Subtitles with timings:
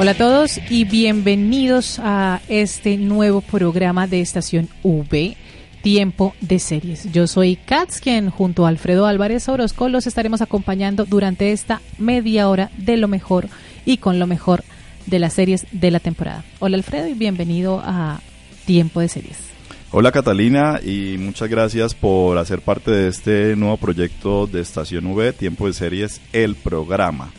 [0.00, 5.36] Hola a todos y bienvenidos a este nuevo programa de Estación V,
[5.82, 7.10] Tiempo de Series.
[7.10, 12.48] Yo soy Katz, quien junto a Alfredo Álvarez Orozco los estaremos acompañando durante esta media
[12.48, 13.48] hora de lo mejor
[13.84, 14.62] y con lo mejor
[15.06, 16.44] de las series de la temporada.
[16.60, 18.20] Hola Alfredo y bienvenido a
[18.66, 19.38] Tiempo de Series.
[19.90, 25.32] Hola Catalina y muchas gracias por hacer parte de este nuevo proyecto de Estación V,
[25.32, 27.32] Tiempo de Series, el programa.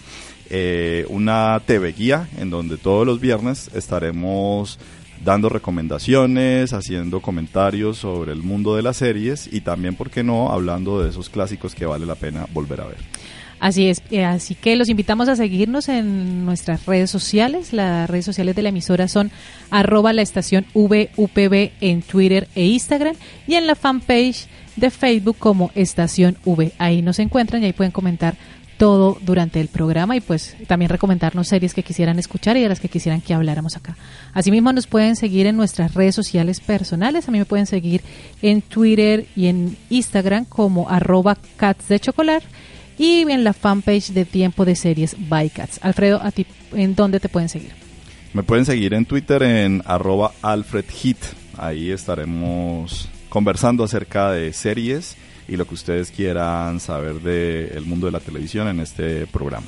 [0.49, 4.79] Eh, una TV guía en donde todos los viernes estaremos
[5.23, 10.51] dando recomendaciones, haciendo comentarios sobre el mundo de las series y también, ¿por qué no?,
[10.51, 12.97] hablando de esos clásicos que vale la pena volver a ver.
[13.59, 17.73] Así es, eh, así que los invitamos a seguirnos en nuestras redes sociales.
[17.73, 19.31] Las redes sociales de la emisora son
[19.69, 23.15] arroba la estación VUPB en Twitter e Instagram
[23.47, 24.47] y en la fanpage
[24.77, 26.71] de Facebook como Estación V.
[26.77, 28.37] Ahí nos encuentran y ahí pueden comentar
[28.79, 32.79] todo durante el programa y pues también recomendarnos series que quisieran escuchar y de las
[32.79, 33.97] que quisieran que habláramos acá.
[34.33, 38.01] Asimismo nos pueden seguir en nuestras redes sociales personales, a mí me pueden seguir
[38.41, 42.41] en Twitter y en Instagram como arroba cats de chocolar
[42.97, 45.79] y en la fanpage de Tiempo de Series by Cats.
[45.81, 47.73] Alfredo, ¿a ti en dónde te pueden seguir?
[48.33, 51.17] Me pueden seguir en Twitter en arroba alfredhit,
[51.57, 55.17] ahí estaremos conversando acerca de series
[55.49, 59.67] y lo que ustedes quieran saber del mundo de la televisión en este programa.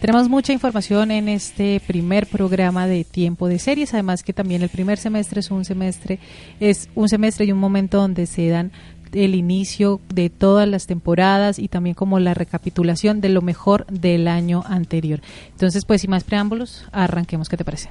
[0.00, 4.68] Tenemos mucha información en este primer programa de tiempo de series, además que también el
[4.68, 6.18] primer semestre es un semestre,
[6.60, 8.70] es un semestre y un momento donde se dan
[9.12, 14.28] el inicio de todas las temporadas y también como la recapitulación de lo mejor del
[14.28, 15.20] año anterior.
[15.52, 17.88] Entonces, pues sin más preámbulos, arranquemos, ¿qué te parece?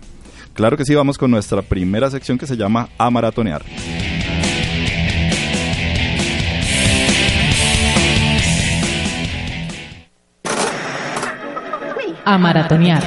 [0.53, 3.63] Claro que sí, vamos con nuestra primera sección que se llama A Maratonear.
[12.25, 13.01] A maratonear.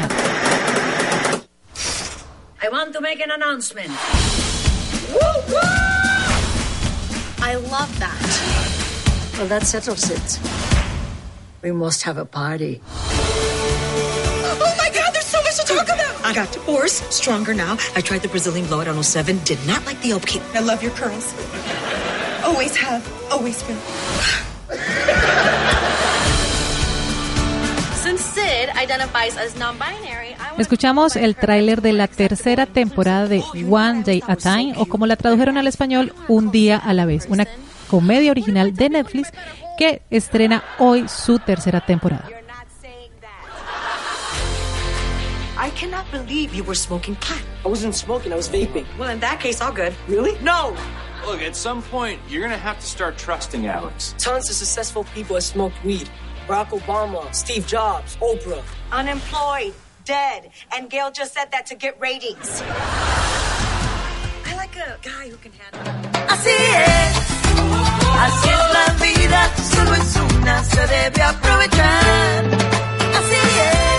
[2.62, 3.91] I want to make an announcement.
[7.41, 9.32] I love that.
[9.38, 10.41] Well, that settles it.
[11.62, 12.82] We must have a party.
[14.59, 16.25] Oh my God, there's so much to talk about.
[16.25, 17.78] I got divorced, stronger now.
[17.94, 20.43] I tried the Brazilian blowout on 07, did not like the upkeep.
[20.54, 21.33] I love your curls.
[22.44, 23.03] Always have,
[23.33, 24.46] always will.
[30.59, 35.07] Escuchamos el tráiler de la tercera temporada de One Day at a Time, o como
[35.07, 37.47] la tradujeron al español, Un día a la vez, una
[37.89, 39.31] comedia original de Netflix
[39.79, 42.29] que estrena hoy su tercera temporada.
[45.59, 47.43] I cannot believe you were smoking pot.
[47.65, 48.85] I wasn't smoking, I was vaping.
[48.99, 49.95] Well, in that case, all good.
[50.07, 50.37] Really?
[50.43, 50.75] No!
[51.27, 54.15] Look, at some point, you're gonna have to start trusting Alex.
[54.19, 56.09] Tons of successful people have smoked weed.
[56.47, 58.62] Barack Obama, Steve Jobs, Oprah.
[58.93, 59.75] Unemployed,
[60.05, 62.62] dead, and Gail just said that to get ratings.
[64.45, 65.83] I like a guy who can handle
[66.29, 67.17] Así es,
[68.21, 72.45] así es la vida, solo es una, se debe aprovechar.
[72.45, 73.97] Así es.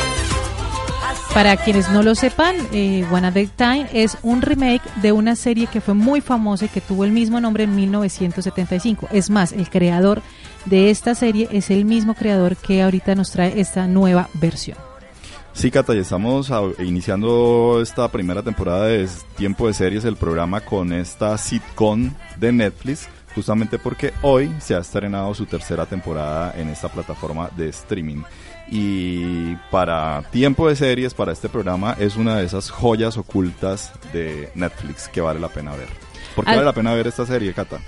[1.33, 5.67] Para quienes no lo sepan, eh, One Day Time es un remake de una serie
[5.67, 9.09] que fue muy famosa y que tuvo el mismo nombre en 1975.
[9.11, 10.23] Es más, el creador
[10.69, 14.77] de esta serie es el mismo creador que ahorita nos trae esta nueva versión.
[15.53, 20.93] Sí, Cata, y estamos iniciando esta primera temporada de Tiempo de Series, el programa con
[20.93, 26.89] esta sitcom de Netflix, justamente porque hoy se ha estrenado su tercera temporada en esta
[26.89, 28.21] plataforma de streaming.
[28.69, 34.51] Y para Tiempo de Series, para este programa, es una de esas joyas ocultas de
[34.53, 35.87] Netflix que vale la pena ver.
[36.35, 37.79] ¿Por qué vale la pena ver esta serie, Cata?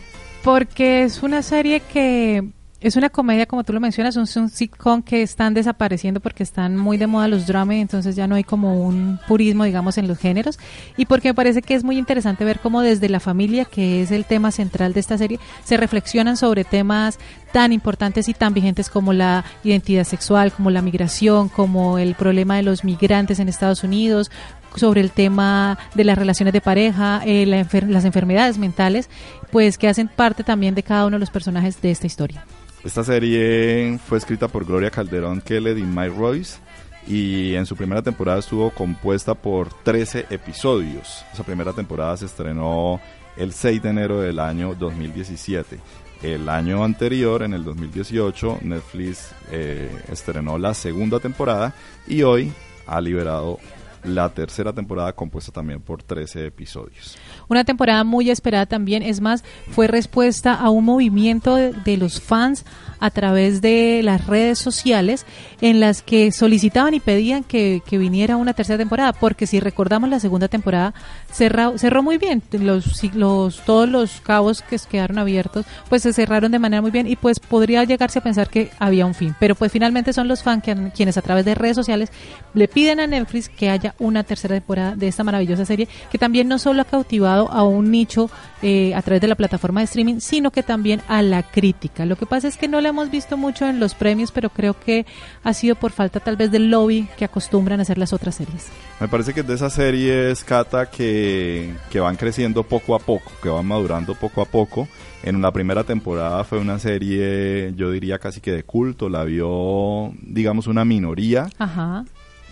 [0.44, 2.48] Porque es una serie que
[2.82, 6.98] es una comedia, como tú lo mencionas, un, sitcom que están desapareciendo porque están muy
[6.98, 10.58] de moda los dramas, entonces ya no hay como un purismo, digamos, en los géneros.
[10.96, 14.12] Y porque me parece que es muy interesante ver cómo desde la familia, que es
[14.12, 17.20] el tema central de esta serie, se reflexionan sobre temas
[17.52, 22.56] tan importantes y tan vigentes como la identidad sexual, como la migración, como el problema
[22.56, 24.32] de los migrantes en Estados Unidos,
[24.76, 29.10] sobre el tema de las relaciones de pareja, eh, las enfermedades mentales,
[29.52, 32.46] pues que hacen parte también de cada uno de los personajes de esta historia.
[32.84, 36.60] Esta serie fue escrita por Gloria Calderón Kelled y Mike Royce
[37.06, 41.26] y en su primera temporada estuvo compuesta por 13 episodios.
[41.34, 43.02] Esa primera temporada se estrenó
[43.36, 45.78] el 6 de enero del año 2017.
[46.24, 51.74] El año anterior, en el 2018, Netflix eh, estrenó la segunda temporada
[52.08, 52.54] y hoy
[52.88, 53.60] ha liberado
[54.04, 57.18] la tercera temporada compuesta también por 13 episodios.
[57.48, 62.66] Una temporada muy esperada también, es más, fue respuesta a un movimiento de, los fans
[63.00, 65.26] a través de las redes sociales
[65.62, 70.10] en las que solicitaban y pedían que, que viniera una tercera temporada, porque si recordamos
[70.10, 70.94] la segunda temporada
[71.32, 76.52] cerró, cerró muy bien, los, los, todos los cabos que quedaron abiertos pues se cerraron
[76.52, 79.56] de manera muy bien y pues podría llegarse a pensar que había un fin, pero
[79.56, 80.64] pues finalmente son los fans
[80.96, 82.12] quienes a través de redes sociales
[82.54, 86.48] le piden a Netflix que haya una tercera temporada de esta maravillosa serie que también
[86.48, 88.30] no solo ha cautivado a un nicho
[88.62, 92.06] eh, a través de la plataforma de streaming, sino que también a la crítica.
[92.06, 94.80] Lo que pasa es que no la hemos visto mucho en los premios, pero creo
[94.80, 95.06] que
[95.44, 98.68] ha sido por falta tal vez del lobby que acostumbran a hacer las otras series.
[99.00, 103.32] Me parece que es de esas series, Cata, que, que van creciendo poco a poco,
[103.42, 104.88] que van madurando poco a poco.
[105.24, 110.12] En la primera temporada fue una serie, yo diría casi que de culto, la vio,
[110.22, 111.48] digamos, una minoría.
[111.58, 112.06] Ajá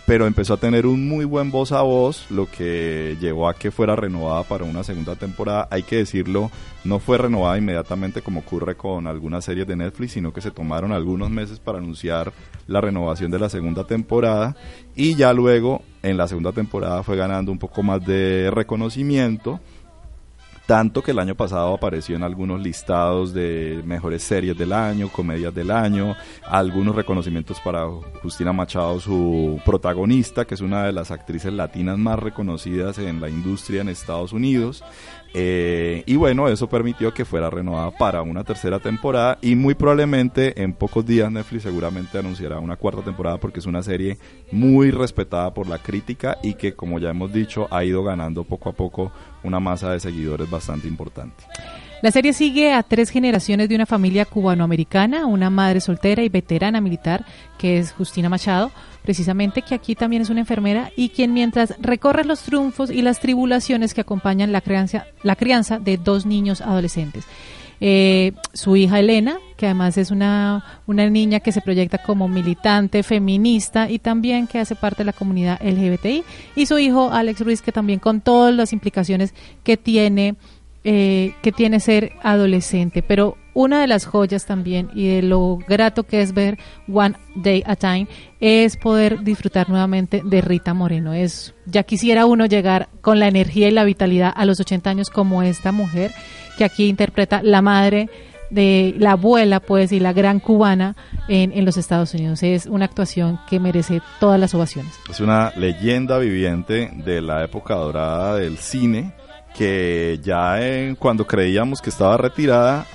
[0.08, 3.70] pero empezó a tener un muy buen voz a voz, lo que llevó a que
[3.70, 5.68] fuera renovada para una segunda temporada.
[5.70, 6.50] Hay que decirlo,
[6.82, 10.92] no fue renovada inmediatamente como ocurre con algunas series de Netflix, sino que se tomaron
[10.92, 12.32] algunos meses para anunciar
[12.66, 14.56] la renovación de la segunda temporada
[14.96, 19.60] y ya luego en la segunda temporada fue ganando un poco más de reconocimiento
[20.68, 25.54] tanto que el año pasado apareció en algunos listados de mejores series del año, comedias
[25.54, 26.14] del año,
[26.46, 27.86] algunos reconocimientos para
[28.22, 33.30] Justina Machado, su protagonista, que es una de las actrices latinas más reconocidas en la
[33.30, 34.84] industria en Estados Unidos.
[35.34, 40.62] Eh, y bueno, eso permitió que fuera renovada para una tercera temporada y muy probablemente
[40.62, 44.16] en pocos días Netflix seguramente anunciará una cuarta temporada porque es una serie
[44.52, 48.70] muy respetada por la crítica y que como ya hemos dicho ha ido ganando poco
[48.70, 49.12] a poco
[49.48, 51.44] una masa de seguidores bastante importante.
[52.00, 56.80] La serie sigue a tres generaciones de una familia cubanoamericana, una madre soltera y veterana
[56.80, 57.24] militar,
[57.58, 58.70] que es Justina Machado,
[59.02, 63.18] precisamente que aquí también es una enfermera y quien mientras recorre los triunfos y las
[63.18, 67.24] tribulaciones que acompañan la crianza, la crianza de dos niños adolescentes.
[67.80, 73.02] Eh, su hija Elena, que además es una, una niña que se proyecta como militante,
[73.02, 76.24] feminista y también que hace parte de la comunidad LGBTI,
[76.56, 80.36] y su hijo Alex Ruiz, que también con todas las implicaciones que tiene
[80.84, 86.04] eh, que tiene ser adolescente, pero una de las joyas también y de lo grato
[86.04, 88.06] que es ver One Day at a Time
[88.38, 91.12] es poder disfrutar nuevamente de Rita Moreno.
[91.12, 95.10] Es ya quisiera uno llegar con la energía y la vitalidad a los 80 años
[95.10, 96.12] como esta mujer
[96.56, 98.08] que aquí interpreta la madre
[98.50, 100.94] de la abuela, pues, y la gran cubana
[101.26, 102.44] en, en los Estados Unidos.
[102.44, 104.94] Es una actuación que merece todas las ovaciones.
[105.10, 109.14] Es una leyenda viviente de la época dorada del cine
[109.56, 112.86] que ya en, cuando creíamos que estaba retirada,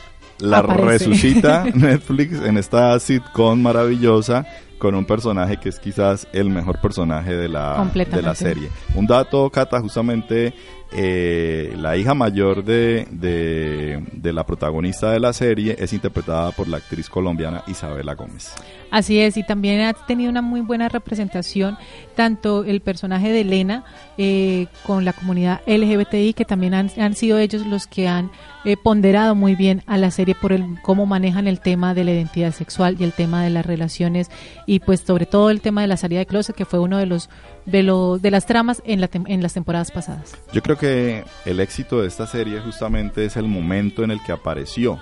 [0.43, 1.05] la Aparece.
[1.07, 4.45] resucita Netflix en esta sitcom maravillosa
[4.83, 8.67] con un personaje que es quizás el mejor personaje de la, de la serie.
[8.95, 10.53] Un dato, Cata, justamente
[10.91, 16.67] eh, la hija mayor de, de, de la protagonista de la serie es interpretada por
[16.67, 18.53] la actriz colombiana Isabela Gómez.
[18.91, 21.77] Así es, y también ha tenido una muy buena representación
[22.15, 23.85] tanto el personaje de Elena
[24.19, 28.29] eh, con la comunidad LGBTI, que también han, han sido ellos los que han
[28.65, 32.11] eh, ponderado muy bien a la serie por el cómo manejan el tema de la
[32.11, 34.29] identidad sexual y el tema de las relaciones
[34.67, 37.05] y pues sobre todo el tema de la salida de closet, que fue uno de
[37.05, 37.29] los
[37.65, 40.33] de los de las tramas en, la tem- en las temporadas pasadas.
[40.51, 44.31] Yo creo que el éxito de esta serie justamente es el momento en el que
[44.31, 44.99] apareció.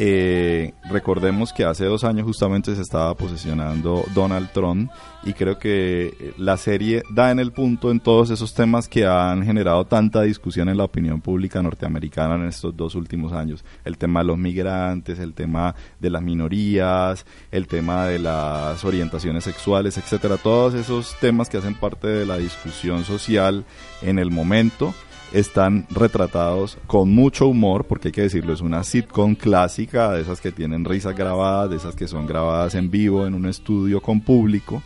[0.00, 4.92] Eh, recordemos que hace dos años justamente se estaba posesionando Donald Trump
[5.24, 9.44] y creo que la serie da en el punto en todos esos temas que han
[9.44, 13.64] generado tanta discusión en la opinión pública norteamericana en estos dos últimos años.
[13.84, 19.42] El tema de los migrantes, el tema de las minorías, el tema de las orientaciones
[19.42, 20.36] sexuales, etcétera.
[20.36, 23.64] Todos esos temas que hacen parte de la discusión social
[24.02, 24.94] en el momento
[25.32, 30.40] están retratados con mucho humor, porque hay que decirlo, es una sitcom clásica, de esas
[30.40, 34.20] que tienen risas grabadas, de esas que son grabadas en vivo en un estudio con
[34.20, 34.82] público,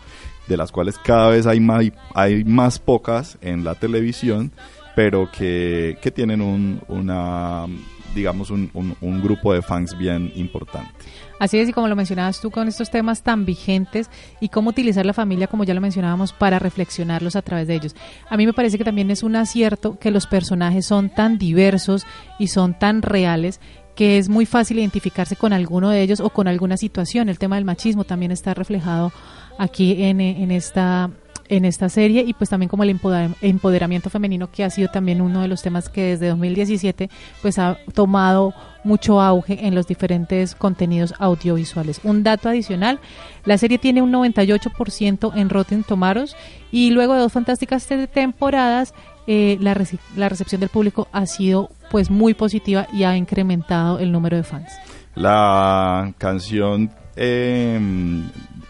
[0.48, 1.84] de las cuales cada vez hay más,
[2.14, 4.52] hay más pocas en la televisión,
[4.96, 7.66] pero que, que tienen un, una,
[8.14, 10.92] digamos, un, un, un grupo de fans bien importante.
[11.38, 14.10] Así es, y como lo mencionabas tú con estos temas tan vigentes
[14.40, 17.96] y cómo utilizar la familia, como ya lo mencionábamos, para reflexionarlos a través de ellos.
[18.28, 22.06] A mí me parece que también es un acierto que los personajes son tan diversos
[22.38, 23.60] y son tan reales
[23.94, 27.28] que es muy fácil identificarse con alguno de ellos o con alguna situación.
[27.28, 29.12] El tema del machismo también está reflejado
[29.58, 31.10] aquí en, en esta
[31.48, 35.20] en esta serie y pues también como el empoder- empoderamiento femenino que ha sido también
[35.20, 37.10] uno de los temas que desde 2017
[37.42, 42.00] pues ha tomado mucho auge en los diferentes contenidos audiovisuales.
[42.02, 42.98] Un dato adicional,
[43.44, 46.34] la serie tiene un 98% en Rotten Tomatoes
[46.72, 48.94] y luego de dos fantásticas te- temporadas
[49.28, 53.98] eh, la, reci- la recepción del público ha sido pues muy positiva y ha incrementado
[54.00, 54.70] el número de fans.
[55.14, 57.78] La canción eh,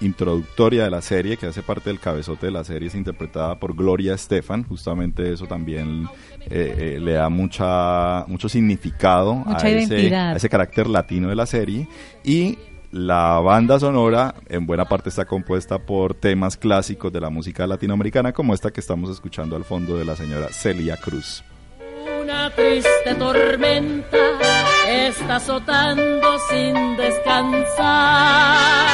[0.03, 3.75] introductoria de la serie, que hace parte del cabezote de la serie, es interpretada por
[3.75, 4.65] Gloria Estefan.
[4.65, 6.09] Justamente eso también
[6.43, 11.37] eh, eh, le da mucha, mucho significado Mucha a, ese, a ese carácter latino de
[11.37, 11.89] la serie.
[12.25, 12.59] Y
[12.93, 18.33] la banda sonora en buena parte está compuesta por temas clásicos de la música latinoamericana,
[18.33, 21.43] como esta que estamos escuchando al fondo de la señora Celia Cruz.
[22.23, 24.19] Una triste tormenta
[24.89, 28.87] está azotando sin descansar.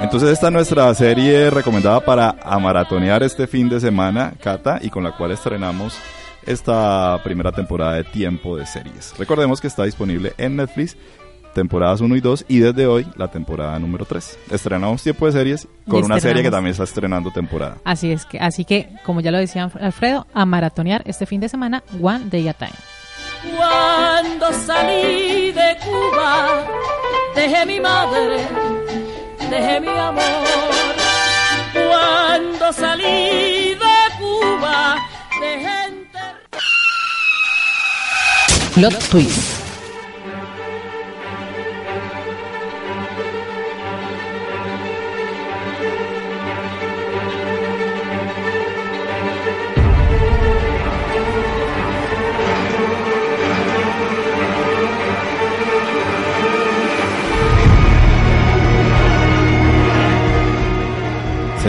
[0.00, 5.04] Entonces esta es nuestra serie recomendada para amaratonear este fin de semana, Cata, y con
[5.04, 5.96] la cual estrenamos
[6.44, 9.14] esta primera temporada de Tiempo de Series.
[9.18, 10.96] Recordemos que está disponible en Netflix,
[11.54, 14.38] temporadas 1 y 2, y desde hoy la temporada número 3.
[14.50, 17.76] Estrenamos Tiempo de Series con una serie que también está estrenando temporada.
[17.84, 21.48] Así es que, así que, como ya lo decía Alfredo, a maratonear este fin de
[21.48, 23.56] semana One Day at a Time.
[23.56, 26.66] Cuando salí de Cuba,
[27.34, 28.46] dejé mi madre,
[29.50, 30.46] dejé mi amor.
[31.72, 34.96] Cuando salí de Cuba,
[35.40, 35.80] dejé
[38.74, 39.59] Plot Twist.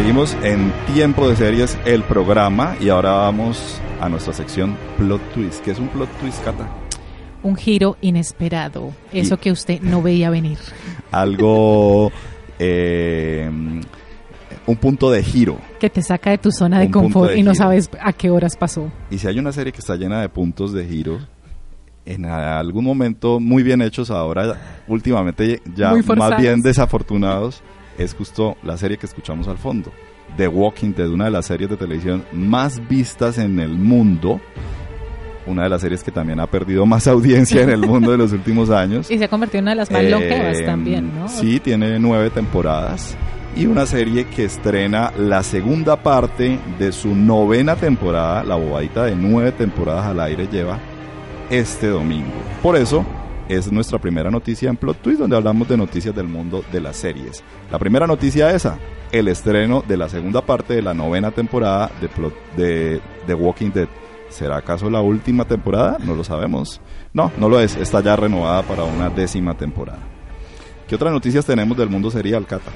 [0.02, 5.64] Seguimos en Tiempo de Series, el programa, y ahora vamos a nuestra sección Plot Twist.
[5.64, 6.68] ¿Qué es un plot twist, Cata?
[7.44, 10.58] Un giro inesperado, eso Y- que usted no veía venir.
[11.12, 12.12] Algo...
[12.58, 13.48] eh,
[14.66, 15.60] un punto de giro.
[15.80, 18.32] Que te saca de tu zona de Un confort de y no sabes a qué
[18.32, 18.92] horas pasó.
[19.12, 21.20] Y si hay una serie que está llena de puntos de giro,
[22.08, 27.62] en algún momento muy bien hechos ahora, últimamente ya más bien desafortunados,
[27.98, 29.92] es justo la serie que escuchamos al fondo.
[30.38, 34.40] The Walking Dead, una de las series de televisión más vistas en el mundo.
[35.48, 38.32] Una de las series que también ha perdido más audiencia en el mundo de los
[38.32, 39.10] últimos años.
[39.10, 41.28] Y se ha convertido en una de las más Eh, longevas también, ¿no?
[41.28, 43.18] Sí, tiene nueve temporadas
[43.56, 49.16] y una serie que estrena la segunda parte de su novena temporada, la bobadita de
[49.16, 50.80] nueve temporadas al aire lleva
[51.50, 52.32] este domingo.
[52.62, 53.06] Por eso
[53.50, 56.98] es nuestra primera noticia en Plot Twist, donde hablamos de noticias del mundo de las
[56.98, 57.44] series.
[57.72, 58.78] La primera noticia esa,
[59.12, 63.72] el estreno de la segunda parte de la novena temporada de, Plot, de The Walking
[63.72, 63.88] Dead.
[64.30, 65.98] ¿Será acaso la última temporada?
[66.00, 66.80] No lo sabemos.
[67.14, 67.76] No, no lo es.
[67.76, 70.00] Está ya renovada para una décima temporada.
[70.88, 72.72] ¿Qué otras noticias tenemos del mundo serial, Cata?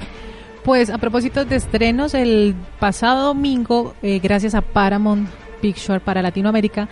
[0.64, 5.28] Pues a propósito de estrenos, el pasado domingo, eh, gracias a Paramount
[5.60, 6.88] Picture para Latinoamérica,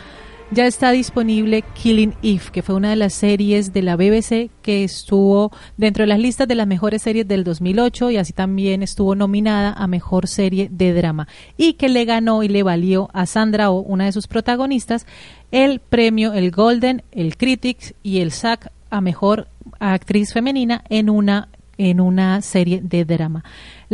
[0.50, 4.84] ya está disponible Killing Eve, que fue una de las series de la BBC que
[4.84, 9.14] estuvo dentro de las listas de las mejores series del 2008 y así también estuvo
[9.14, 13.70] nominada a mejor serie de drama y que le ganó y le valió a Sandra
[13.70, 15.06] Oh, una de sus protagonistas,
[15.50, 19.48] el premio, el Golden, el Critics y el SAG a mejor
[19.80, 23.44] actriz femenina en una en una serie de drama.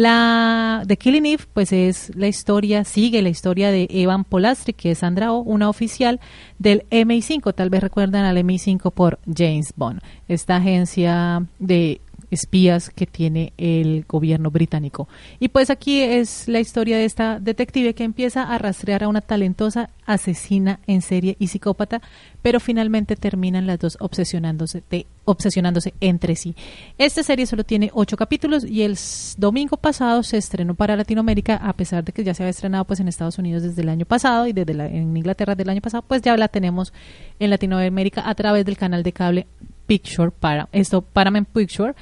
[0.01, 4.93] La The Killing Eve, pues es la historia, sigue la historia de Evan Polastri, que
[4.93, 6.21] es Sandra Oh, una oficial
[6.59, 7.55] del MI5.
[7.55, 14.05] Tal vez recuerdan al MI5 por James Bond, esta agencia de espías que tiene el
[14.09, 15.09] gobierno británico.
[15.39, 19.21] Y pues aquí es la historia de esta detective que empieza a rastrear a una
[19.21, 22.01] talentosa asesina en serie y psicópata,
[22.43, 26.55] pero finalmente terminan las dos obsesionándose, de- obsesionándose entre sí.
[26.99, 28.97] Esta serie solo tiene ocho capítulos y el
[29.37, 32.99] domingo pasado se estrenó para Latinoamérica, a pesar de que ya se había estrenado pues
[33.01, 36.03] en Estados Unidos desde el año pasado y desde la- en Inglaterra del año pasado,
[36.07, 36.93] pues ya la tenemos
[37.39, 39.47] en Latinoamérica a través del canal de cable
[39.91, 41.95] Picture para esto Paramount Picture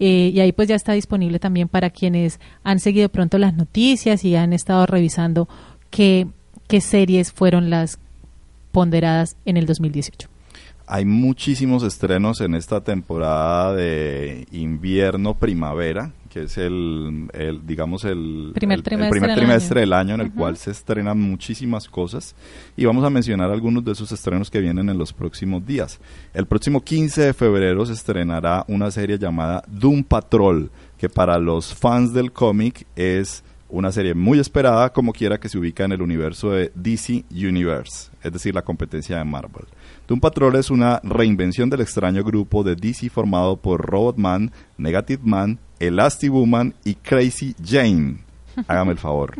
[0.00, 4.24] eh, y ahí pues ya está disponible también para quienes han seguido pronto las noticias
[4.24, 5.48] y han estado revisando
[5.90, 6.26] qué,
[6.66, 8.00] qué series fueron las
[8.72, 10.28] ponderadas en el 2018.
[10.86, 18.76] Hay muchísimos estrenos en esta temporada de invierno-primavera, que es el, el, digamos, el Primer
[18.76, 19.86] el- el trimestre primer del trimestre año.
[19.86, 22.34] del año en el cual se estrenan muchísimas cosas
[22.76, 25.98] y vamos a mencionar algunos de esos estrenos que vienen en los próximos días.
[26.34, 31.74] El próximo 15 de febrero se estrenará una serie llamada Doom Patrol, que para los
[31.74, 36.00] fans del cómic es una serie muy esperada, como quiera que se ubica en el
[36.02, 39.64] universo de DC Universe, es decir, la competencia de Marvel.
[40.06, 45.20] Doom Patrol es una reinvención del extraño grupo de DC formado por Robot Man, Negative
[45.24, 48.18] Man, Elastic Woman y Crazy Jane.
[48.68, 49.34] Hágame el favor.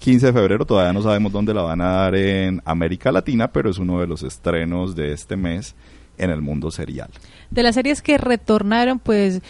[0.00, 3.70] 15 de febrero, todavía no sabemos dónde la van a dar en América Latina, pero
[3.70, 5.74] es uno de los estrenos de este mes
[6.18, 7.08] en el mundo serial.
[7.50, 9.40] De las series que retornaron, pues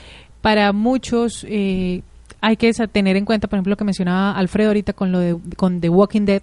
[0.42, 2.02] para muchos eh,
[2.40, 5.36] hay que tener en cuenta, por ejemplo, lo que mencionaba Alfredo ahorita con lo de
[5.56, 6.42] con The Walking Dead.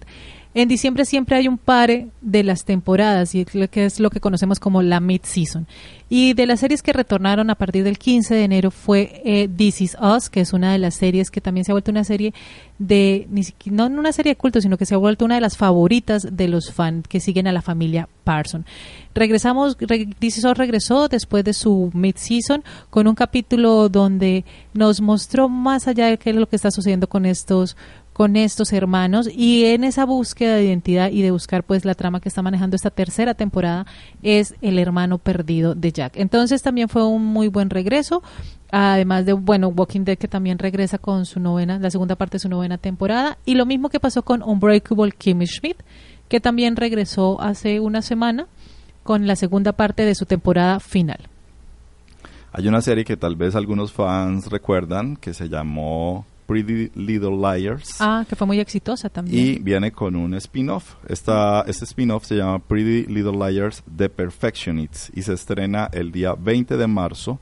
[0.52, 4.58] En diciembre siempre hay un pare de las temporadas y que es lo que conocemos
[4.58, 5.66] como la mid-season.
[6.08, 9.80] Y de las series que retornaron a partir del 15 de enero fue eh, This
[9.80, 12.34] Is Us, que es una de las series que también se ha vuelto una serie
[12.80, 15.40] de, ni siqui- no una serie de culto, sino que se ha vuelto una de
[15.40, 18.66] las favoritas de los fans que siguen a la familia Parson.
[19.14, 25.00] Regresamos, re- This Is Us regresó después de su mid-season con un capítulo donde nos
[25.00, 27.76] mostró más allá de qué es lo que está sucediendo con estos
[28.20, 32.20] con estos hermanos y en esa búsqueda de identidad y de buscar pues la trama
[32.20, 33.86] que está manejando esta tercera temporada
[34.22, 36.12] es el hermano perdido de Jack.
[36.16, 38.22] Entonces también fue un muy buen regreso,
[38.70, 42.40] además de bueno Walking Dead que también regresa con su novena, la segunda parte de
[42.40, 45.78] su novena temporada y lo mismo que pasó con Unbreakable Kimmy Schmidt
[46.28, 48.48] que también regresó hace una semana
[49.02, 51.20] con la segunda parte de su temporada final.
[52.52, 58.00] Hay una serie que tal vez algunos fans recuerdan que se llamó Pretty Little Liars.
[58.00, 59.46] Ah, que fue muy exitosa también.
[59.46, 60.96] Y viene con un spin-off.
[61.08, 66.34] Esta, este spin-off se llama Pretty Little Liars The Perfectionists y se estrena el día
[66.34, 67.38] 20 de marzo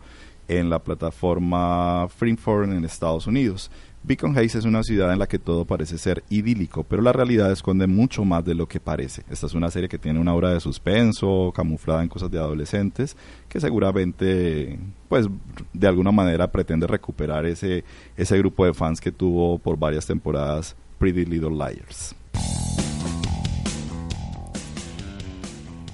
[0.47, 3.71] en la plataforma Freeform en Estados Unidos.
[4.03, 7.51] Beacon Heights es una ciudad en la que todo parece ser idílico, pero la realidad
[7.51, 9.23] esconde mucho más de lo que parece.
[9.29, 13.17] Esta es una serie que tiene una obra de suspenso, camuflada en cosas de adolescentes,
[13.49, 14.79] que seguramente,
[15.09, 15.27] pues,
[15.73, 17.85] de alguna manera pretende recuperar ese,
[18.17, 22.15] ese grupo de fans que tuvo por varias temporadas Pretty Little Liars.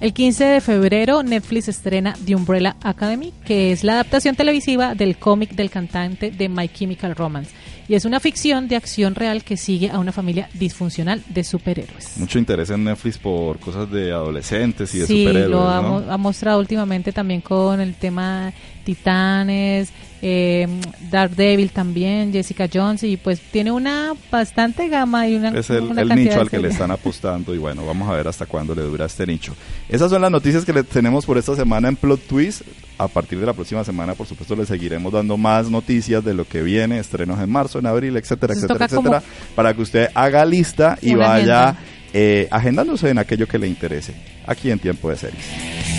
[0.04, 5.16] El 15 de febrero Netflix estrena The Umbrella Academy, que es la adaptación televisiva del
[5.16, 7.54] cómic del cantante de My Chemical Romance.
[7.88, 12.16] Y es una ficción de acción real que sigue a una familia disfuncional de superhéroes.
[12.16, 15.96] Mucho interés en Netflix por cosas de adolescentes y de sí, superhéroes, lo ha, ¿no?
[16.10, 18.52] ha mostrado últimamente también con el tema
[18.84, 19.90] Titanes,
[20.22, 20.66] eh,
[21.10, 26.02] Daredevil también, Jessica Jones, y pues tiene una bastante gama y una, Es el, una
[26.02, 28.82] el nicho al que le están apostando y bueno, vamos a ver hasta cuándo le
[28.82, 29.54] dura este nicho.
[29.88, 32.62] Esas son las noticias que le tenemos por esta semana en Plot Twist.
[32.96, 36.46] A partir de la próxima semana, por supuesto, le seguiremos dando más noticias de lo
[36.46, 39.22] que viene, estrenos en marzo, en abril, etcétera, Entonces etcétera, etcétera,
[39.56, 41.76] para que usted haga lista y vaya
[42.12, 44.14] eh, agendándose en aquello que le interese,
[44.46, 45.93] aquí en Tiempo de Series.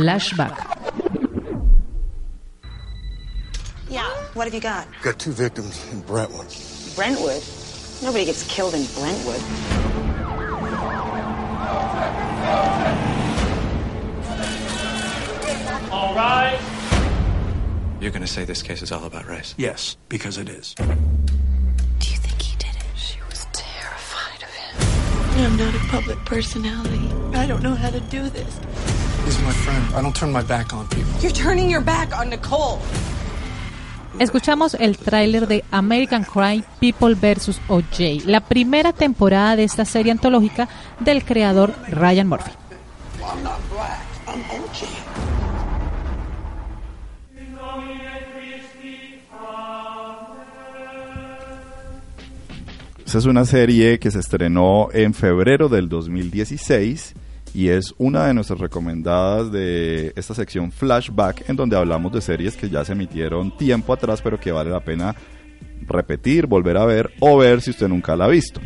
[0.00, 0.56] Flashback.
[3.90, 4.88] Yeah, what have you got?
[5.02, 6.46] Got two victims in Brentwood.
[6.96, 7.42] Brentwood?
[8.02, 9.42] Nobody gets killed in Brentwood.
[15.92, 16.58] All right.
[18.00, 19.54] You're going to say this case is all about race?
[19.58, 20.74] Yes, because it is.
[20.76, 22.98] Do you think he did it?
[22.98, 25.44] She was terrified of him.
[25.44, 27.10] I'm not a public personality.
[27.36, 28.58] I don't know how to do this.
[29.30, 29.94] He's my friend.
[29.94, 31.12] I don't turn my back on people.
[31.22, 32.80] You're turning your back on Nicole.
[34.18, 37.60] Escuchamos el tráiler de American Crime People vs.
[37.68, 42.50] O.J., la primera temporada de esta serie antológica del creador Ryan Murphy.
[43.20, 44.00] I'm not black.
[44.26, 44.88] I'm OG.
[53.06, 57.14] Esa es una serie que se estrenó en febrero del 2016
[57.54, 62.56] y es una de nuestras recomendadas de esta sección Flashback en donde hablamos de series
[62.56, 65.14] que ya se emitieron tiempo atrás pero que vale la pena
[65.86, 68.60] repetir, volver a ver o ver si usted nunca la ha visto.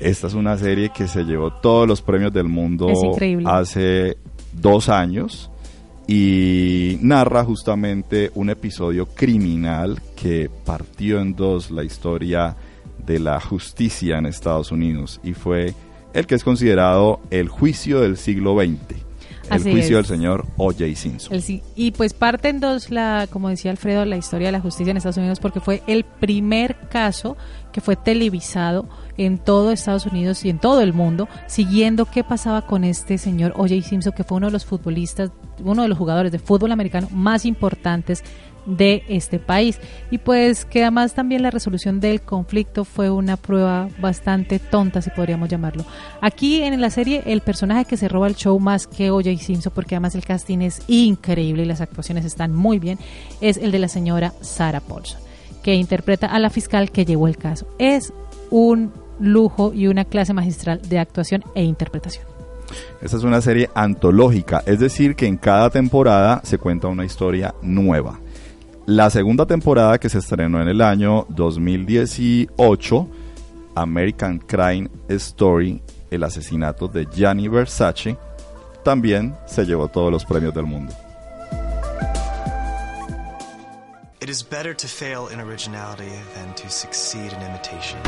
[0.00, 2.88] Esta es una serie que se llevó todos los premios del mundo
[3.46, 4.16] hace
[4.52, 5.50] dos años
[6.08, 12.56] y narra justamente un episodio criminal que partió en dos la historia
[13.06, 15.74] de la justicia en Estados Unidos y fue
[16.14, 18.70] el que es considerado el juicio del siglo XX.
[18.70, 18.78] el
[19.50, 20.08] Así juicio es.
[20.08, 20.84] del señor O.J.
[20.94, 21.34] Simpson.
[21.34, 24.90] El y pues parte en dos, la, como decía Alfredo, la historia de la justicia
[24.90, 27.36] en Estados Unidos, porque fue el primer caso
[27.72, 32.66] que fue televisado en todo Estados Unidos y en todo el mundo, siguiendo qué pasaba
[32.66, 33.82] con este señor O.J.
[33.82, 35.30] Simpson, que fue uno de los futbolistas,
[35.62, 38.22] uno de los jugadores de fútbol americano más importantes
[38.66, 39.78] de este país.
[40.10, 45.10] Y pues que además también la resolución del conflicto fue una prueba bastante tonta, si
[45.10, 45.84] podríamos llamarlo.
[46.20, 49.36] Aquí en la serie el personaje que se roba el show más que O.J.
[49.38, 52.98] Simpson, porque además el casting es increíble y las actuaciones están muy bien,
[53.40, 55.20] es el de la señora Sarah Paulson,
[55.62, 57.66] que interpreta a la fiscal que llevó el caso.
[57.78, 58.12] Es
[58.50, 62.26] un lujo y una clase magistral de actuación e interpretación.
[63.00, 67.54] Esta es una serie antológica, es decir, que en cada temporada se cuenta una historia
[67.62, 68.18] nueva.
[68.86, 73.08] La segunda temporada que se estrenó en el año 2018,
[73.76, 78.18] American Crime Story, el asesinato de Gianni Versace,
[78.82, 80.92] también se llevó todos los premios del mundo.
[84.20, 87.98] It is better to fail in originality than to succeed in imitation.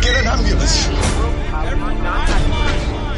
[0.00, 0.88] Get an ambulance.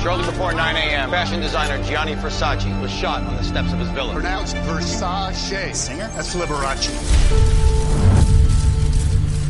[0.03, 3.91] Shortly before 9 a.m., fashion designer Gianni Versace was shot on the steps of his
[3.91, 4.15] villa.
[4.15, 5.75] Pronounced Versace.
[5.77, 6.11] Singer?
[6.15, 6.89] That's Liberace.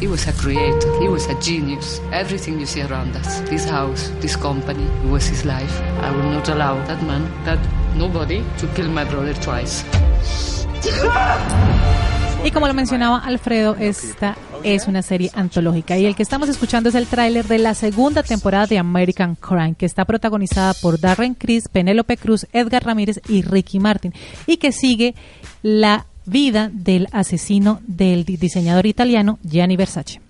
[0.01, 1.01] He was a creator.
[1.01, 2.01] He was a genius.
[2.11, 5.81] Everything you see around us, this house, this company, it was his life.
[6.03, 7.61] I will not allow that man, that
[7.95, 9.85] nobody, to kill my brother twice.
[11.13, 11.70] Ah!
[12.45, 16.89] Y como lo mencionaba Alfredo, esta es una serie antológica y el que estamos escuchando
[16.89, 21.35] es el tráiler de la segunda temporada de American Crime, que está protagonizada por Darren
[21.35, 24.13] Criss, Penélope Cruz, Edgar Ramírez y Ricky Martin
[24.47, 25.15] y que sigue
[25.63, 30.21] la vida del asesino del di- diseñador italiano Gianni Versace.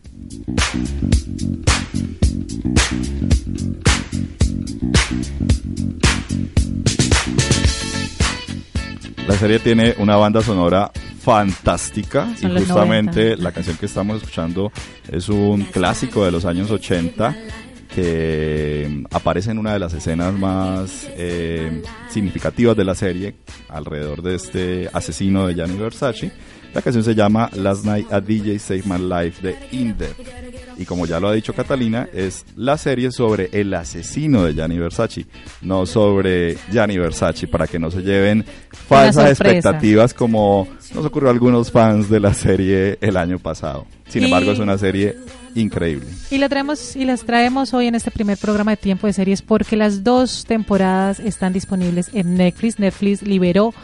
[9.31, 10.91] La serie tiene una banda sonora
[11.21, 13.43] fantástica Son y justamente 90.
[13.45, 14.73] la canción que estamos escuchando
[15.09, 17.37] es un clásico de los años 80
[17.95, 23.37] que aparece en una de las escenas más eh, significativas de la serie
[23.69, 26.33] alrededor de este asesino de Gianni Versace.
[26.75, 30.50] La canción se llama Last Night a DJ Save My Life de Indep.
[30.81, 34.79] Y como ya lo ha dicho Catalina, es la serie sobre el asesino de Gianni
[34.79, 35.27] Versace,
[35.61, 38.47] no sobre Gianni Versace, para que no se lleven
[38.89, 43.87] falsas expectativas como nos ocurrió a algunos fans de la serie el año pasado.
[44.09, 45.17] Sin Y- embargo, es una serie
[45.55, 46.07] increíble.
[46.31, 49.43] Y la traemos y las traemos hoy en este primer programa de tiempo de series
[49.43, 52.79] porque las dos temporadas están disponibles en Netflix.
[52.79, 53.75] Netflix liberó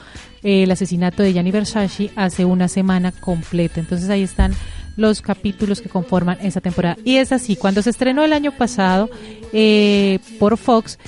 [0.42, 3.80] eh, el asesinato de Gianni Versace hace una semana completa.
[3.80, 4.52] Entonces ahí están
[4.96, 6.96] los capítulos que conforman esa temporada.
[7.04, 9.10] Y es así, cuando se estrenó el año pasado
[9.52, 10.98] eh, por Fox,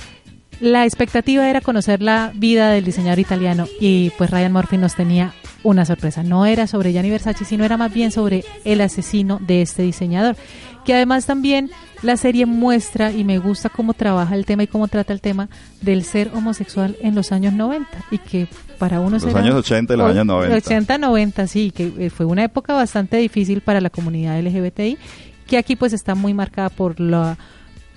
[0.59, 5.33] la expectativa era conocer la vida del diseñador italiano y pues Ryan Murphy nos tenía
[5.63, 6.21] una sorpresa.
[6.21, 10.35] No era sobre Gianni Versace, sino era más bien sobre el asesino de este diseñador.
[10.85, 11.69] Que además también
[12.01, 15.49] la serie muestra y me gusta cómo trabaja el tema y cómo trata el tema
[15.81, 19.97] del ser homosexual en los años 90 y que para unos Los años 80 y
[19.97, 20.57] los años 90.
[20.57, 24.97] 80, 90, sí, que eh, fue una época bastante difícil para la comunidad LGBTI,
[25.45, 27.37] que aquí pues está muy marcada por la,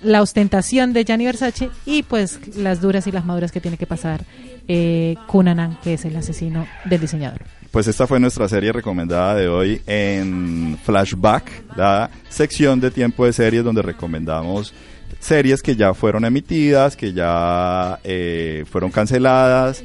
[0.01, 3.87] la ostentación de Gianni Versace y pues las duras y las maduras que tiene que
[3.87, 4.25] pasar
[4.67, 7.41] eh, Cunanan, que es el asesino del diseñador.
[7.73, 13.33] Pues esta fue nuestra serie recomendada de hoy en Flashback, la sección de tiempo de
[13.33, 14.75] series donde recomendamos
[15.19, 19.83] series que ya fueron emitidas, que ya eh, fueron canceladas,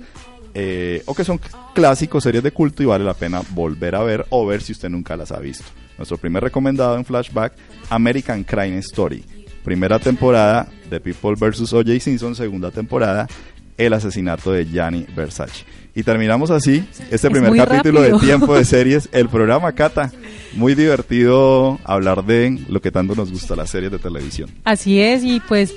[0.53, 1.41] eh, o que son
[1.75, 4.91] clásicos, series de culto y vale la pena volver a ver o ver si usted
[4.91, 5.65] nunca las ha visto.
[5.97, 7.55] Nuestro primer recomendado en Flashback,
[7.89, 9.25] American Crime Story.
[9.65, 11.73] Primera temporada de People vs.
[11.73, 12.01] O.J.
[12.01, 13.27] Simpson, segunda temporada,
[13.79, 15.65] El asesinato de Gianni Versace.
[15.95, 18.19] Y terminamos así este Es primer capítulo rápido.
[18.19, 20.13] de Tiempo de Series, el programa Cata.
[20.55, 24.51] Muy divertido hablar de lo que tanto nos gusta las series de televisión.
[24.65, 25.75] Así es, y pues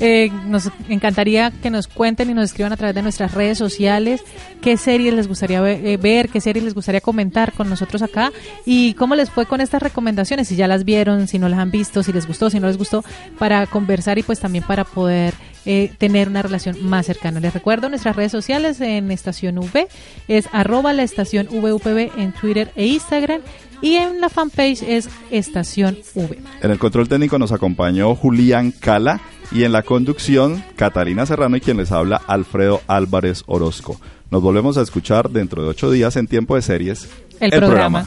[0.00, 4.20] eh, nos encantaría que nos cuenten y nos escriban a través de nuestras redes sociales
[4.60, 8.32] qué series les gustaría eh, ver, qué series les gustaría comentar con nosotros acá
[8.66, 11.70] y cómo les fue con estas recomendaciones, si ya las vieron, si no las han
[11.70, 13.04] visto, si les gustó, si no les gustó,
[13.38, 15.34] para conversar y pues también para poder
[15.66, 17.40] eh, tener una relación más cercana.
[17.40, 19.88] Les recuerdo nuestras redes sociales en Estación V,
[20.28, 23.40] es arroba la estación VUPB en Twitter e Instagram
[23.80, 26.38] y en la fanpage es Estación V.
[26.62, 29.20] En el control técnico nos acompañó Julián Cala
[29.50, 34.00] y en la conducción Catalina Serrano y quien les habla Alfredo Álvarez Orozco.
[34.30, 37.08] Nos volvemos a escuchar dentro de ocho días en Tiempo de Series.
[37.38, 38.06] El programa.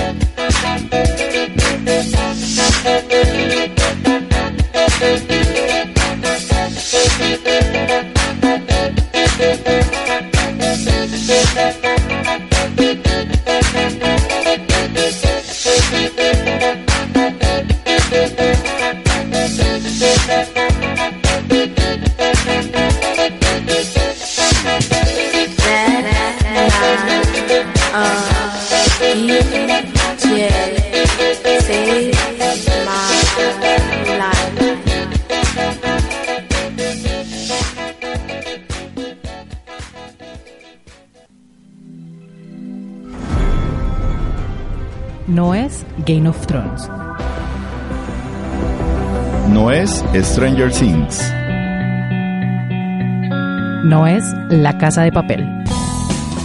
[46.11, 46.89] Game of Thrones.
[49.47, 51.21] No es Stranger Things.
[53.85, 55.47] No es La Casa de Papel.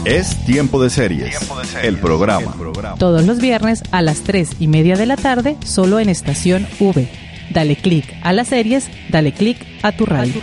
[0.04, 1.36] Es Tiempo de Series,
[1.82, 2.54] el programa.
[2.96, 7.08] Todos los viernes a las 3 y media de la tarde, solo en Estación V.
[7.50, 10.34] Dale click a las series, dale click a tu radio.